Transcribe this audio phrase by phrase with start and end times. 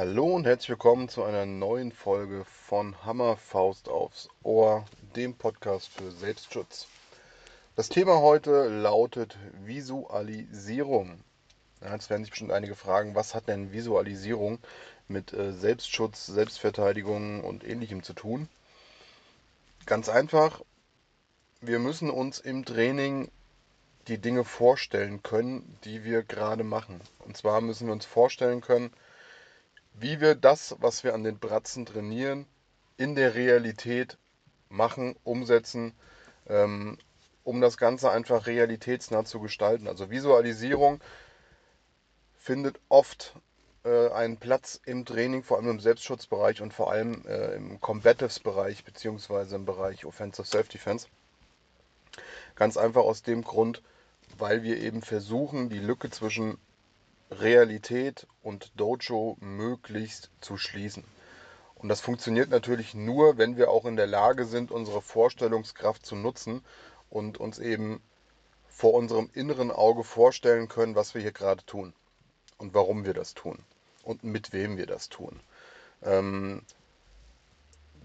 [0.00, 5.88] Hallo und herzlich willkommen zu einer neuen Folge von Hammer Faust aufs Ohr, dem Podcast
[5.88, 6.86] für Selbstschutz.
[7.76, 11.22] Das Thema heute lautet Visualisierung.
[11.82, 14.58] Jetzt werden sich bestimmt einige fragen, was hat denn Visualisierung
[15.06, 18.48] mit äh, Selbstschutz, Selbstverteidigung und ähnlichem zu tun?
[19.84, 20.62] Ganz einfach,
[21.60, 23.30] wir müssen uns im Training
[24.08, 27.02] die Dinge vorstellen können, die wir gerade machen.
[27.18, 28.94] Und zwar müssen wir uns vorstellen können,
[30.00, 32.46] wie wir das, was wir an den Bratzen trainieren,
[32.96, 34.16] in der Realität
[34.68, 35.92] machen, umsetzen,
[36.48, 36.98] ähm,
[37.44, 39.88] um das Ganze einfach realitätsnah zu gestalten.
[39.88, 41.00] Also Visualisierung
[42.38, 43.34] findet oft
[43.84, 48.84] äh, einen Platz im Training, vor allem im Selbstschutzbereich und vor allem äh, im Combatives-Bereich
[48.84, 51.08] beziehungsweise im Bereich Offensive Self-Defense.
[52.56, 53.82] Ganz einfach aus dem Grund,
[54.38, 56.58] weil wir eben versuchen, die Lücke zwischen
[57.30, 61.04] Realität und Dojo möglichst zu schließen.
[61.76, 66.16] Und das funktioniert natürlich nur, wenn wir auch in der Lage sind, unsere Vorstellungskraft zu
[66.16, 66.62] nutzen
[67.08, 68.02] und uns eben
[68.68, 71.92] vor unserem inneren Auge vorstellen können, was wir hier gerade tun
[72.58, 73.58] und warum wir das tun
[74.02, 75.40] und mit wem wir das tun.
[76.02, 76.62] Ähm,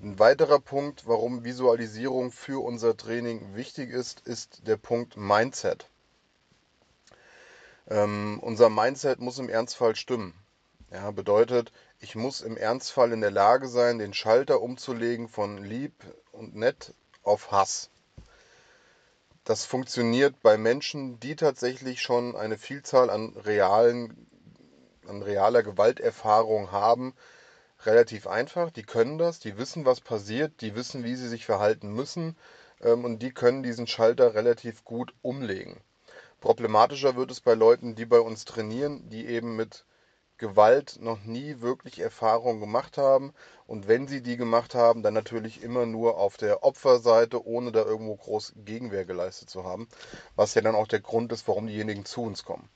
[0.01, 5.89] ein weiterer Punkt, warum Visualisierung für unser Training wichtig ist, ist der Punkt Mindset.
[7.88, 10.33] Ähm, unser Mindset muss im Ernstfall stimmen.
[10.91, 15.94] Ja, bedeutet, ich muss im Ernstfall in der Lage sein, den Schalter umzulegen von lieb
[16.31, 17.89] und nett auf Hass.
[19.44, 24.28] Das funktioniert bei Menschen, die tatsächlich schon eine Vielzahl an realen,
[25.08, 27.13] an realer Gewalterfahrung haben,
[27.86, 28.72] relativ einfach.
[28.72, 32.36] Die können das, die wissen, was passiert, die wissen, wie sie sich verhalten müssen
[32.81, 35.80] ähm, und die können diesen Schalter relativ gut umlegen.
[36.45, 39.83] Problematischer wird es bei Leuten, die bei uns trainieren, die eben mit
[40.38, 43.33] Gewalt noch nie wirklich Erfahrung gemacht haben
[43.66, 47.81] und wenn sie die gemacht haben, dann natürlich immer nur auf der Opferseite, ohne da
[47.81, 49.88] irgendwo groß Gegenwehr geleistet zu haben,
[50.35, 52.69] was ja dann auch der Grund ist, warum diejenigen zu uns kommen.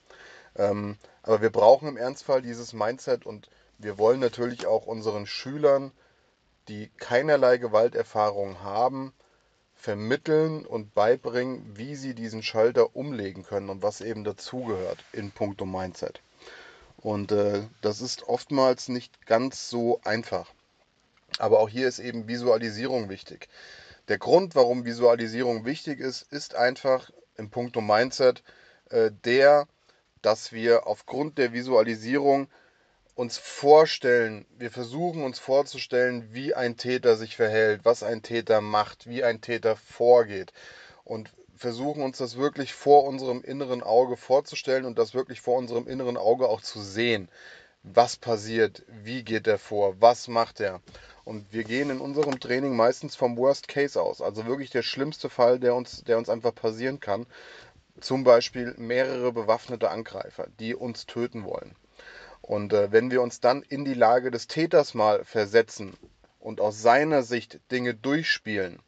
[0.56, 5.91] Ähm, aber wir brauchen im Ernstfall dieses Mindset und wir wollen natürlich auch unseren Schülern,
[6.69, 9.13] die keinerlei Gewalterfahrung haben,
[9.79, 15.66] vermitteln und beibringen, wie sie diesen Schalter umlegen können und was eben dazugehört in puncto
[15.66, 16.22] Mindset.
[16.97, 20.51] Und äh, das ist oftmals nicht ganz so einfach.
[21.38, 23.47] Aber auch hier ist eben Visualisierung wichtig.
[24.09, 28.44] Der Grund, warum Visualisierung wichtig ist, ist einfach im puncto Mindset
[28.89, 29.66] äh, der,
[30.22, 32.50] dass wir aufgrund der Visualisierung
[33.19, 39.07] uns vorstellen, wir versuchen uns vorzustellen, wie ein Täter sich verhält, was ein Täter macht,
[39.07, 40.53] wie ein Täter vorgeht.
[41.03, 45.85] Und versuchen uns das wirklich vor unserem inneren Auge vorzustellen und das wirklich vor unserem
[45.85, 47.28] inneren Auge auch zu sehen.
[47.84, 50.80] Was passiert, wie geht er vor, was macht er.
[51.25, 55.30] Und wir gehen in unserem Training meistens vom Worst Case aus, also wirklich der schlimmste
[55.30, 57.25] Fall, der uns, der uns einfach passieren kann.
[58.00, 61.75] Zum Beispiel mehrere bewaffnete Angreifer, die uns töten wollen.
[62.41, 65.97] Und äh, wenn wir uns dann in die Lage des Täters mal versetzen
[66.39, 68.79] und aus seiner Sicht Dinge durchspielen,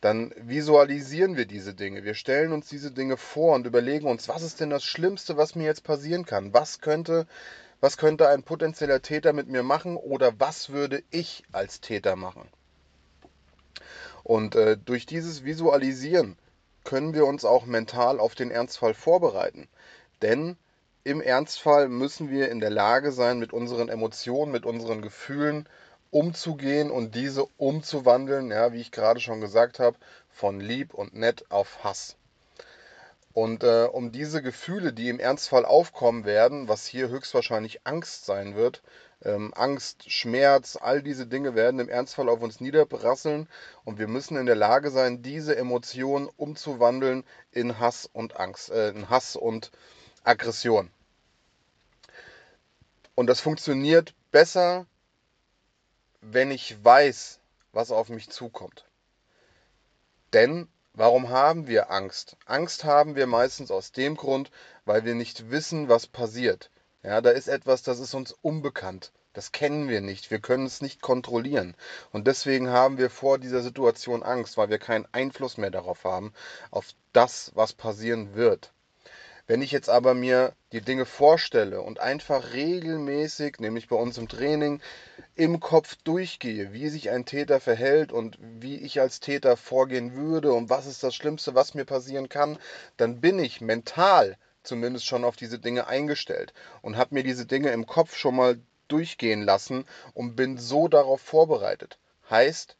[0.00, 2.04] dann visualisieren wir diese Dinge.
[2.04, 5.54] Wir stellen uns diese Dinge vor und überlegen uns, was ist denn das Schlimmste, was
[5.54, 6.54] mir jetzt passieren kann?
[6.54, 7.26] Was könnte,
[7.80, 12.48] was könnte ein potenzieller Täter mit mir machen oder was würde ich als Täter machen?
[14.24, 16.36] Und äh, durch dieses Visualisieren
[16.84, 19.68] können wir uns auch mental auf den Ernstfall vorbereiten.
[20.22, 20.56] Denn
[21.04, 25.68] im Ernstfall müssen wir in der Lage sein, mit unseren Emotionen, mit unseren Gefühlen
[26.10, 29.96] umzugehen und diese umzuwandeln, ja, wie ich gerade schon gesagt habe,
[30.28, 32.16] von lieb und nett auf Hass.
[33.32, 38.56] Und äh, um diese Gefühle, die im Ernstfall aufkommen werden, was hier höchstwahrscheinlich Angst sein
[38.56, 38.82] wird,
[39.22, 43.48] ähm, Angst, Schmerz, all diese Dinge werden im Ernstfall auf uns niederprasseln
[43.84, 48.90] und wir müssen in der Lage sein, diese Emotionen umzuwandeln in Hass und Angst, äh,
[48.90, 49.70] in Hass und
[50.24, 50.90] Aggression.
[53.14, 54.86] Und das funktioniert besser,
[56.20, 57.40] wenn ich weiß,
[57.72, 58.86] was auf mich zukommt.
[60.32, 62.36] Denn warum haben wir Angst?
[62.46, 64.50] Angst haben wir meistens aus dem Grund,
[64.84, 66.70] weil wir nicht wissen, was passiert.
[67.02, 69.12] Ja, da ist etwas, das ist uns unbekannt.
[69.32, 70.30] Das kennen wir nicht.
[70.30, 71.76] Wir können es nicht kontrollieren.
[72.12, 76.32] Und deswegen haben wir vor dieser Situation Angst, weil wir keinen Einfluss mehr darauf haben,
[76.70, 78.72] auf das, was passieren wird.
[79.50, 84.28] Wenn ich jetzt aber mir die Dinge vorstelle und einfach regelmäßig, nämlich bei uns im
[84.28, 84.80] Training,
[85.34, 90.52] im Kopf durchgehe, wie sich ein Täter verhält und wie ich als Täter vorgehen würde
[90.52, 92.60] und was ist das Schlimmste, was mir passieren kann,
[92.96, 97.70] dann bin ich mental zumindest schon auf diese Dinge eingestellt und habe mir diese Dinge
[97.70, 101.98] im Kopf schon mal durchgehen lassen und bin so darauf vorbereitet.
[102.30, 102.76] Heißt,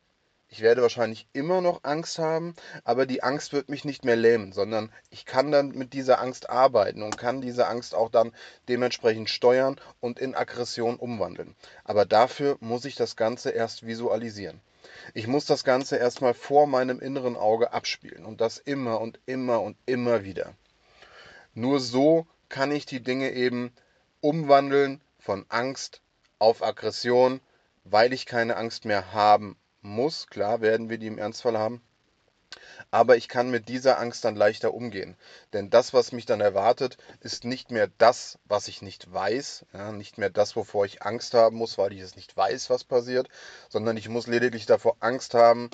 [0.53, 4.53] ich werde wahrscheinlich immer noch Angst haben, aber die Angst wird mich nicht mehr lähmen,
[4.53, 8.33] sondern ich kann dann mit dieser Angst arbeiten und kann diese Angst auch dann
[8.69, 11.55] dementsprechend steuern und in Aggression umwandeln.
[11.85, 14.61] Aber dafür muss ich das Ganze erst visualisieren.
[15.15, 19.63] Ich muss das Ganze erstmal vor meinem inneren Auge abspielen und das immer und immer
[19.63, 20.55] und immer wieder.
[21.55, 23.73] Nur so kann ich die Dinge eben
[24.21, 26.01] umwandeln von Angst
[26.41, 27.41] auf Aggression,
[27.85, 30.27] weil ich keine Angst mehr haben muss.
[30.27, 31.83] Klar werden wir die im Ernstfall haben.
[32.91, 35.17] Aber ich kann mit dieser Angst dann leichter umgehen.
[35.53, 39.67] Denn das, was mich dann erwartet, ist nicht mehr das, was ich nicht weiß.
[39.73, 42.85] Ja, nicht mehr das, wovor ich Angst haben muss, weil ich es nicht weiß, was
[42.85, 43.29] passiert.
[43.69, 45.71] Sondern ich muss lediglich davor Angst haben,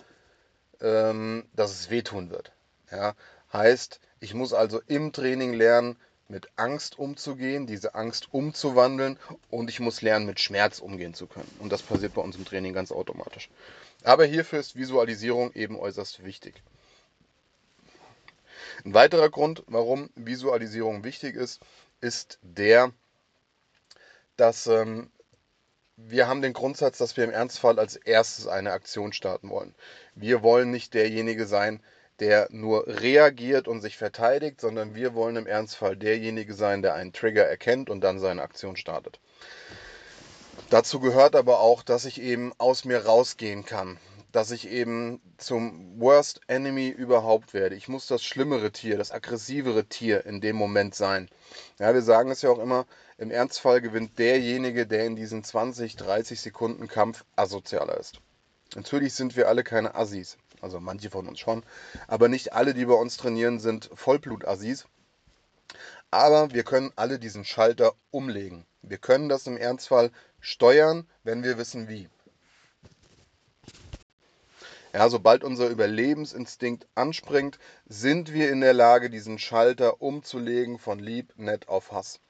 [0.80, 2.52] ähm, dass es wehtun wird.
[2.90, 3.14] Ja,
[3.52, 5.96] heißt, ich muss also im Training lernen,
[6.28, 9.18] mit Angst umzugehen, diese Angst umzuwandeln
[9.50, 11.50] und ich muss lernen, mit Schmerz umgehen zu können.
[11.60, 13.48] Und das passiert bei uns im Training ganz automatisch.
[14.02, 16.62] Aber hierfür ist Visualisierung eben äußerst wichtig.
[18.84, 21.60] Ein weiterer Grund, warum Visualisierung wichtig ist,
[22.00, 22.92] ist der,
[24.36, 25.10] dass ähm,
[25.96, 29.74] wir haben den Grundsatz, dass wir im Ernstfall als erstes eine Aktion starten wollen.
[30.14, 31.86] Wir wollen nicht derjenige sein, der
[32.50, 37.44] nur reagiert und sich verteidigt, sondern wir wollen im Ernstfall derjenige sein, der einen Trigger
[37.44, 39.20] erkennt und dann seine Aktion startet.
[40.70, 43.98] Dazu gehört aber auch, dass ich eben aus mir rausgehen kann,
[44.32, 47.76] dass ich eben zum Worst Enemy überhaupt werde.
[47.76, 51.28] Ich muss das schlimmere Tier, das aggressivere Tier in dem Moment sein.
[51.78, 52.86] Ja, wir sagen es ja auch immer,
[53.18, 58.20] im Ernstfall gewinnt derjenige, der in diesen 20, 30 Sekunden Kampf asozialer ist.
[58.74, 61.62] Natürlich sind wir alle keine Assis, also manche von uns schon,
[62.08, 64.86] aber nicht alle, die bei uns trainieren, sind Vollblut-Assis.
[66.10, 68.64] Aber wir können alle diesen Schalter umlegen.
[68.82, 70.10] Wir können das im Ernstfall
[70.40, 72.08] steuern, wenn wir wissen wie.
[74.96, 81.34] Ja, sobald unser Überlebensinstinkt anspringt, sind wir in der Lage, diesen Schalter umzulegen von lieb,
[81.36, 82.20] nett auf Hass.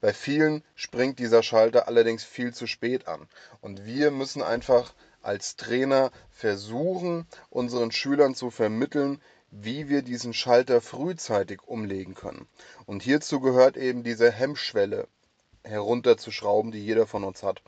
[0.00, 3.28] Bei vielen springt dieser Schalter allerdings viel zu spät an.
[3.60, 9.20] Und wir müssen einfach als Trainer versuchen, unseren Schülern zu vermitteln,
[9.50, 12.48] wie wir diesen Schalter frühzeitig umlegen können.
[12.86, 15.06] Und hierzu gehört eben diese Hemmschwelle
[15.64, 17.62] herunterzuschrauben, die jeder von uns hat.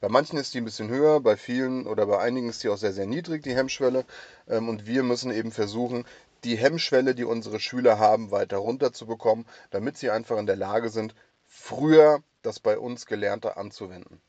[0.00, 2.76] Bei manchen ist die ein bisschen höher, bei vielen oder bei einigen ist die auch
[2.76, 4.04] sehr, sehr niedrig, die Hemmschwelle.
[4.48, 6.04] Ähm, und wir müssen eben versuchen,
[6.44, 11.14] die Hemmschwelle, die unsere Schüler haben, weiter runterzubekommen, damit sie einfach in der Lage sind,
[11.48, 14.20] früher das bei uns Gelernte anzuwenden.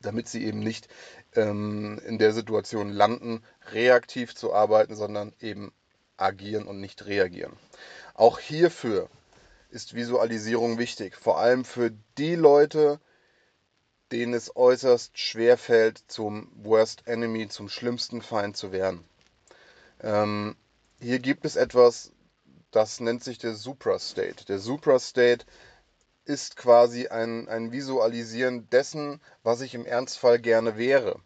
[0.00, 0.88] Damit sie eben nicht
[1.36, 3.42] ähm, in der Situation landen,
[3.72, 5.72] reaktiv zu arbeiten, sondern eben
[6.16, 7.52] agieren und nicht reagieren.
[8.14, 9.08] Auch hierfür
[9.70, 13.00] ist Visualisierung wichtig, vor allem für die Leute,
[14.12, 19.04] denen es äußerst schwer fällt, zum Worst Enemy, zum schlimmsten Feind zu werden.
[20.00, 20.56] Ähm,
[21.00, 22.12] hier gibt es etwas,
[22.70, 24.44] das nennt sich der Suprastate.
[24.46, 25.44] Der Suprastate
[26.26, 31.20] ist quasi ein, ein Visualisieren dessen, was ich im Ernstfall gerne wäre.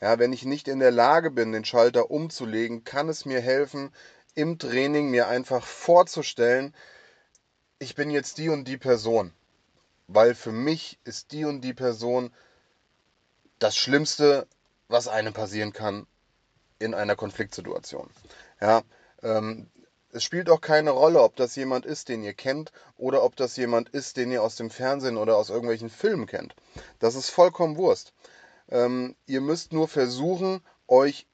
[0.00, 3.90] Ja, wenn ich nicht in der Lage bin, den Schalter umzulegen, kann es mir helfen,
[4.34, 6.74] im Training mir einfach vorzustellen,
[7.78, 9.32] ich bin jetzt die und die Person
[10.12, 12.32] weil für mich ist die und die Person
[13.58, 14.46] das Schlimmste,
[14.88, 16.06] was einem passieren kann
[16.78, 18.10] in einer Konfliktsituation.
[18.60, 18.82] Ja,
[19.22, 19.70] ähm,
[20.12, 23.56] es spielt auch keine Rolle, ob das jemand ist, den ihr kennt, oder ob das
[23.56, 26.54] jemand ist, den ihr aus dem Fernsehen oder aus irgendwelchen Filmen kennt.
[26.98, 28.12] Das ist vollkommen Wurst.
[28.68, 31.26] Ähm, ihr müsst nur versuchen, euch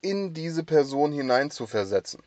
[0.00, 2.22] in diese Person hineinzuversetzen.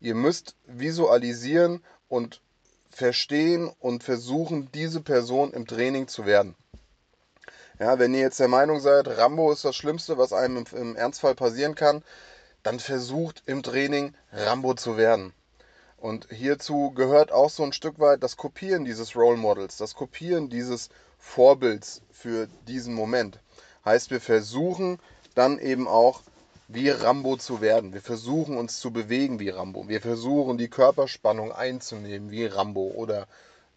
[0.00, 2.40] Ihr müsst visualisieren und
[2.90, 6.54] verstehen und versuchen, diese Person im Training zu werden.
[7.78, 10.96] Ja, wenn ihr jetzt der Meinung seid, Rambo ist das Schlimmste, was einem im, im
[10.96, 12.04] Ernstfall passieren kann,
[12.64, 15.32] dann versucht im Training Rambo zu werden.
[15.98, 20.48] Und hierzu gehört auch so ein Stück weit das Kopieren dieses Role Models, das Kopieren
[20.50, 23.38] dieses Vorbilds für diesen Moment.
[23.84, 24.98] Heißt, wir versuchen
[25.34, 26.22] dann eben auch
[26.68, 27.92] wie Rambo zu werden.
[27.92, 29.88] Wir versuchen uns zu bewegen wie Rambo.
[29.88, 33.26] Wir versuchen die Körperspannung einzunehmen wie Rambo oder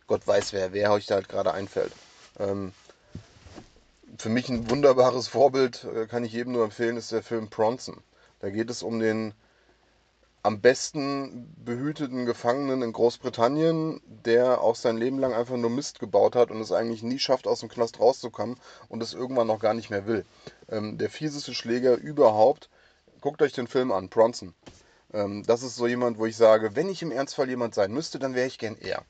[0.07, 1.91] Gott weiß wer, wer euch da halt gerade einfällt.
[2.39, 2.73] Ähm,
[4.17, 8.01] für mich ein wunderbares Vorbild, äh, kann ich jedem nur empfehlen, ist der Film Bronson.
[8.39, 9.33] Da geht es um den
[10.43, 16.35] am besten behüteten Gefangenen in Großbritannien, der auch sein Leben lang einfach nur Mist gebaut
[16.37, 18.55] hat und es eigentlich nie schafft, aus dem Knast rauszukommen
[18.87, 20.25] und es irgendwann noch gar nicht mehr will.
[20.69, 22.69] Ähm, der fieseste Schläger überhaupt
[23.19, 24.53] guckt euch den Film an, Bronson.
[25.13, 28.19] Ähm, das ist so jemand, wo ich sage, wenn ich im Ernstfall jemand sein müsste,
[28.19, 29.03] dann wäre ich gern er.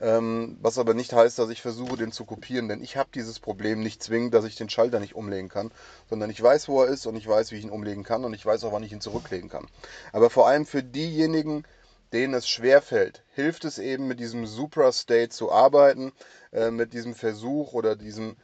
[0.00, 3.40] Ähm, was aber nicht heißt, dass ich versuche, den zu kopieren, denn ich habe dieses
[3.40, 5.72] Problem nicht zwingend, dass ich den Schalter nicht umlegen kann,
[6.08, 8.32] sondern ich weiß, wo er ist und ich weiß, wie ich ihn umlegen kann und
[8.32, 9.66] ich weiß auch, wann ich ihn zurücklegen kann.
[10.12, 11.64] Aber vor allem für diejenigen,
[12.12, 16.12] denen es schwerfällt, hilft es eben mit diesem Supra-State zu arbeiten,
[16.52, 18.36] äh, mit diesem Versuch oder diesem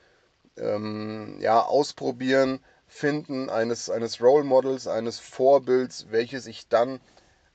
[0.56, 7.00] ähm, ja, Ausprobieren, Finden eines, eines Role Models, eines Vorbilds, welches ich dann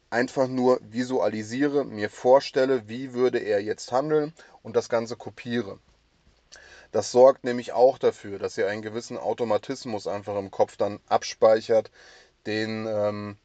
[0.09, 5.79] einfach nur visualisiere, mir vorstelle, wie würde er jetzt handeln und das Ganze kopiere.
[6.91, 11.91] Das sorgt nämlich auch dafür, dass ihr einen gewissen Automatismus einfach im Kopf dann abspeichert,
[12.47, 13.37] den, ähm,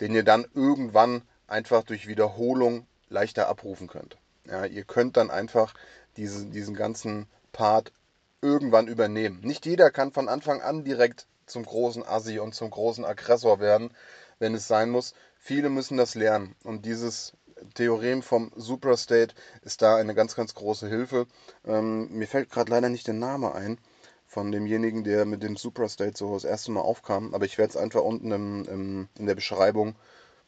[0.00, 4.16] den ihr dann irgendwann einfach durch Wiederholung leichter abrufen könnt.
[4.46, 5.74] Ja, ihr könnt dann einfach
[6.16, 7.92] diesen, diesen ganzen Part
[8.40, 9.40] irgendwann übernehmen.
[9.42, 13.90] Nicht jeder kann von Anfang an direkt zum großen Assi und zum großen Aggressor werden,
[14.38, 15.14] wenn es sein muss.
[15.38, 17.32] Viele müssen das lernen und dieses
[17.74, 21.26] Theorem vom Suprastate ist da eine ganz, ganz große Hilfe.
[21.66, 23.78] Ähm, mir fällt gerade leider nicht der Name ein
[24.26, 27.76] von demjenigen, der mit dem Suprastate so das erste Mal aufkam, aber ich werde es
[27.76, 29.96] einfach unten im, im, in der Beschreibung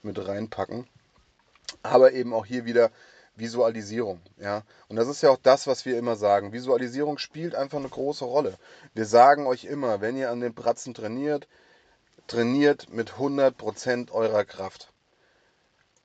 [0.03, 0.87] mit reinpacken.
[1.83, 2.91] Aber eben auch hier wieder
[3.37, 4.21] Visualisierung.
[4.39, 4.63] Ja?
[4.89, 6.53] Und das ist ja auch das, was wir immer sagen.
[6.53, 8.55] Visualisierung spielt einfach eine große Rolle.
[8.95, 11.49] Wir sagen euch immer, wenn ihr an den Bratzen trainiert,
[12.31, 14.93] trainiert mit 100% eurer Kraft.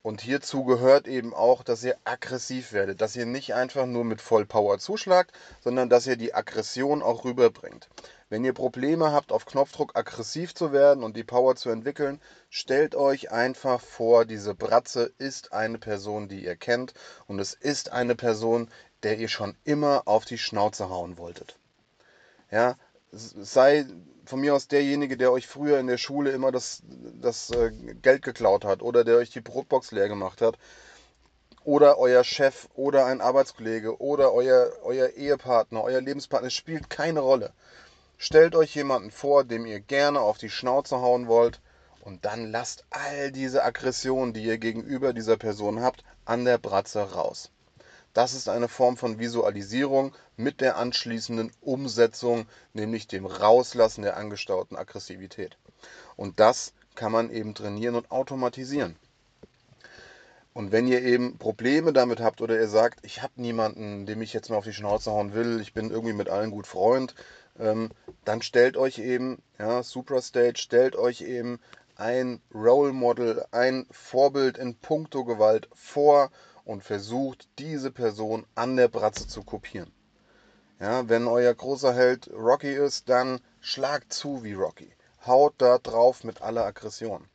[0.01, 4.21] Und hierzu gehört eben auch, dass ihr aggressiv werdet, dass ihr nicht einfach nur mit
[4.21, 7.89] Vollpower zuschlagt, sondern dass ihr die Aggression auch rüberbringt.
[8.27, 12.95] Wenn ihr Probleme habt, auf Knopfdruck aggressiv zu werden und die Power zu entwickeln, stellt
[12.95, 16.95] euch einfach vor, diese Bratze ist eine Person, die ihr kennt
[17.27, 18.71] und es ist eine Person,
[19.03, 21.59] der ihr schon immer auf die Schnauze hauen wolltet.
[22.49, 22.77] Ja,
[23.11, 23.85] sei
[24.25, 26.83] von mir aus derjenige, der euch früher in der Schule immer das,
[27.21, 30.57] das äh, Geld geklaut hat oder der euch die Brotbox leer gemacht hat
[31.63, 37.51] oder euer Chef oder ein Arbeitskollege oder euer, euer Ehepartner, euer Lebenspartner, spielt keine Rolle.
[38.17, 41.59] Stellt euch jemanden vor, dem ihr gerne auf die Schnauze hauen wollt
[42.01, 47.01] und dann lasst all diese Aggressionen, die ihr gegenüber dieser Person habt, an der Bratze
[47.01, 47.51] raus.
[48.15, 54.77] Das ist eine Form von Visualisierung mit der anschließenden Umsetzung, nämlich dem Rauslassen der angestauten
[54.77, 55.57] Aggressivität.
[56.15, 58.95] Und das kann man eben trainieren und automatisieren.
[60.53, 64.31] Und wenn ihr eben Probleme damit habt oder ihr sagt, ich habe niemanden, dem ich
[64.31, 67.15] jetzt mal auf die Schnauze hauen will, ich bin irgendwie mit allen gut Freund,
[67.59, 67.91] ähm,
[68.23, 71.59] dann stellt euch eben, ja, Suprastage, stellt euch eben
[71.97, 76.31] ein Role Model, ein Vorbild in puncto Gewalt vor
[76.65, 79.91] und versucht, diese Person an der Bratze zu kopieren.
[80.79, 84.91] Ja, wenn euer großer Held Rocky ist, dann schlagt zu wie Rocky.
[85.25, 87.25] Haut da drauf mit aller Aggression.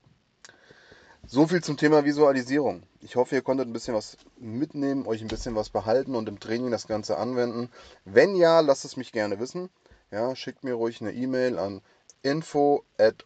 [1.26, 2.82] So viel zum Thema Visualisierung.
[3.00, 6.40] Ich hoffe, ihr konntet ein bisschen was mitnehmen, euch ein bisschen was behalten und im
[6.40, 7.70] Training das Ganze anwenden.
[8.04, 9.70] Wenn ja, lasst es mich gerne wissen.
[10.10, 11.82] Ja, schickt mir ruhig eine E-Mail an
[12.22, 13.24] info at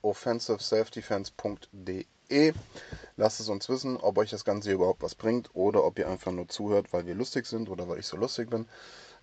[2.31, 2.55] offensiveselfdefense.de.
[3.17, 6.33] Lasst es uns wissen, ob euch das Ganze überhaupt was bringt oder ob ihr einfach
[6.33, 8.67] nur zuhört, weil wir lustig sind oder weil ich so lustig bin.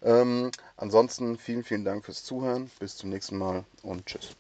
[0.02, 2.72] Ähm, ansonsten vielen, vielen Dank fürs Zuhören.
[2.80, 4.36] Bis zum nächsten Mal und tschüss.